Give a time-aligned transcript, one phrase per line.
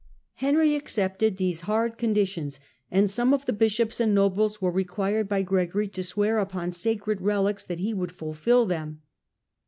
[0.33, 2.59] Henry accepted these hard conditions,
[2.89, 7.21] and some of the bishops and nobles were required by Gregory to swear upon sacred
[7.21, 9.03] relics that he would fulfil them.